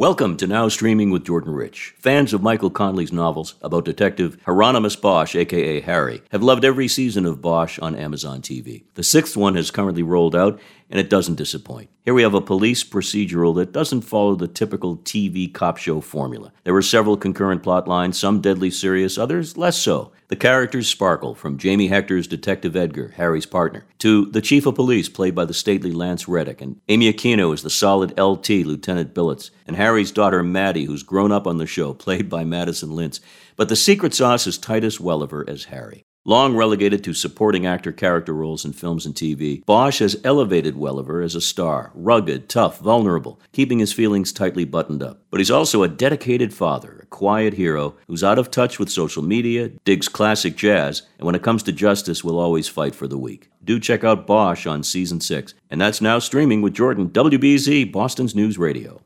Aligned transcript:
Welcome 0.00 0.38
to 0.38 0.46
Now 0.46 0.66
Streaming 0.68 1.10
with 1.10 1.26
Jordan 1.26 1.52
Rich. 1.52 1.94
Fans 1.98 2.32
of 2.32 2.42
Michael 2.42 2.70
Connelly's 2.70 3.12
novels 3.12 3.56
about 3.60 3.84
Detective 3.84 4.38
Hieronymus 4.46 4.96
Bosch, 4.96 5.36
aka 5.36 5.78
Harry, 5.80 6.22
have 6.30 6.42
loved 6.42 6.64
every 6.64 6.88
season 6.88 7.26
of 7.26 7.42
Bosch 7.42 7.78
on 7.80 7.94
Amazon 7.94 8.40
TV. 8.40 8.84
The 8.94 9.04
sixth 9.04 9.36
one 9.36 9.56
has 9.56 9.70
currently 9.70 10.02
rolled 10.02 10.34
out, 10.34 10.58
and 10.90 10.98
it 10.98 11.08
doesn't 11.08 11.36
disappoint. 11.36 11.88
Here 12.04 12.12
we 12.12 12.22
have 12.22 12.34
a 12.34 12.40
police 12.40 12.82
procedural 12.82 13.54
that 13.54 13.72
doesn't 13.72 14.02
follow 14.02 14.34
the 14.34 14.48
typical 14.48 14.96
TV 14.96 15.52
cop 15.52 15.76
show 15.76 16.00
formula. 16.00 16.52
There 16.64 16.74
are 16.74 16.82
several 16.82 17.16
concurrent 17.16 17.62
plot 17.62 17.86
lines, 17.86 18.18
some 18.18 18.40
deadly 18.40 18.70
serious, 18.70 19.16
others 19.16 19.56
less 19.56 19.78
so. 19.78 20.12
The 20.28 20.36
characters 20.36 20.88
sparkle 20.88 21.34
from 21.34 21.58
Jamie 21.58 21.88
Hector's 21.88 22.26
Detective 22.26 22.76
Edgar, 22.76 23.14
Harry's 23.16 23.46
partner, 23.46 23.84
to 23.98 24.26
the 24.26 24.40
Chief 24.40 24.66
of 24.66 24.74
Police, 24.76 25.08
played 25.08 25.34
by 25.34 25.44
the 25.44 25.54
stately 25.54 25.92
Lance 25.92 26.28
Reddick, 26.28 26.60
and 26.60 26.80
Amy 26.88 27.12
Aquino 27.12 27.52
is 27.54 27.62
the 27.62 27.70
solid 27.70 28.18
LT, 28.18 28.50
Lieutenant 28.50 29.14
Billets, 29.14 29.50
and 29.66 29.76
Harry's 29.76 30.12
daughter 30.12 30.42
Maddie, 30.42 30.84
who's 30.84 31.02
grown 31.02 31.32
up 31.32 31.46
on 31.46 31.58
the 31.58 31.66
show, 31.66 31.94
played 31.94 32.28
by 32.28 32.44
Madison 32.44 32.90
Lintz. 32.90 33.20
But 33.56 33.68
the 33.68 33.76
secret 33.76 34.14
sauce 34.14 34.46
is 34.46 34.58
Titus 34.58 34.98
Welliver 34.98 35.44
as 35.48 35.64
Harry. 35.64 36.04
Long 36.26 36.54
relegated 36.54 37.02
to 37.04 37.14
supporting 37.14 37.64
actor 37.64 37.92
character 37.92 38.34
roles 38.34 38.66
in 38.66 38.74
films 38.74 39.06
and 39.06 39.14
TV, 39.14 39.64
Bosch 39.64 40.00
has 40.00 40.20
elevated 40.22 40.76
Welliver 40.76 41.22
as 41.22 41.34
a 41.34 41.40
star, 41.40 41.92
rugged, 41.94 42.46
tough, 42.46 42.78
vulnerable, 42.78 43.40
keeping 43.52 43.78
his 43.78 43.94
feelings 43.94 44.30
tightly 44.30 44.66
buttoned 44.66 45.02
up. 45.02 45.22
But 45.30 45.40
he's 45.40 45.50
also 45.50 45.82
a 45.82 45.88
dedicated 45.88 46.52
father, 46.52 47.00
a 47.02 47.06
quiet 47.06 47.54
hero 47.54 47.96
who's 48.06 48.22
out 48.22 48.38
of 48.38 48.50
touch 48.50 48.78
with 48.78 48.90
social 48.90 49.22
media, 49.22 49.70
digs 49.86 50.08
classic 50.08 50.56
jazz, 50.56 51.04
and 51.18 51.24
when 51.24 51.34
it 51.34 51.42
comes 51.42 51.62
to 51.62 51.72
justice, 51.72 52.22
will 52.22 52.38
always 52.38 52.68
fight 52.68 52.94
for 52.94 53.08
the 53.08 53.16
weak. 53.16 53.48
Do 53.64 53.80
check 53.80 54.04
out 54.04 54.26
Bosch 54.26 54.66
on 54.66 54.82
season 54.82 55.22
6. 55.22 55.54
And 55.70 55.80
that's 55.80 56.02
now 56.02 56.18
streaming 56.18 56.60
with 56.60 56.74
Jordan, 56.74 57.08
WBZ, 57.08 57.90
Boston's 57.90 58.34
News 58.34 58.58
Radio. 58.58 59.00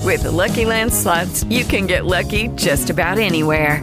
With 0.00 0.22
the 0.22 0.30
Lucky 0.30 0.64
Land 0.64 0.94
slots, 0.94 1.44
you 1.44 1.64
can 1.64 1.86
get 1.86 2.06
lucky 2.06 2.48
just 2.48 2.88
about 2.88 3.18
anywhere. 3.18 3.82